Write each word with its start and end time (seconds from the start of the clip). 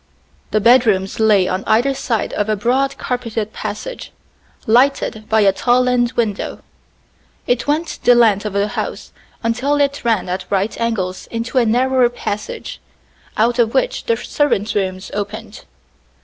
The 0.49 0.59
bedrooms 0.59 1.19
lay 1.19 1.47
on 1.47 1.63
either 1.67 1.93
side 1.93 2.33
of 2.33 2.49
a 2.49 2.55
broad 2.55 2.97
carpeted 2.97 3.53
passage, 3.53 4.11
lighted 4.65 5.29
by 5.29 5.41
a 5.41 5.53
tall 5.53 5.87
end 5.87 6.13
window. 6.13 6.63
It 7.45 7.67
went 7.67 7.99
the 8.03 8.15
length 8.15 8.43
of 8.43 8.53
the 8.53 8.69
house 8.69 9.11
until 9.43 9.75
it 9.75 10.03
ran 10.03 10.27
at 10.27 10.45
right 10.49 10.75
angles 10.81 11.27
into 11.27 11.59
a 11.59 11.67
narrower 11.67 12.09
passage, 12.09 12.81
out 13.37 13.59
of 13.59 13.75
which 13.75 14.05
the 14.05 14.17
servants' 14.17 14.73
rooms 14.73 15.11
opened. 15.13 15.65